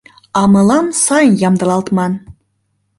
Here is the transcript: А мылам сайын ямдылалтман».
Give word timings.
А 0.39 0.41
мылам 0.53 0.87
сайын 1.03 1.33
ямдылалтман». 1.47 2.13